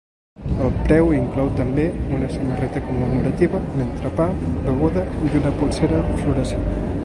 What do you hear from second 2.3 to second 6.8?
samarreta commemorativa, l’entrepà, beguda i una polsera fluorescent.